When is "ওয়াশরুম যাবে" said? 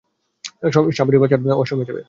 1.57-1.99